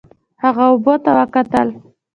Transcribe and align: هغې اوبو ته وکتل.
هغې 0.41 0.65
اوبو 0.71 0.93
ته 1.03 1.11
وکتل. 1.17 1.67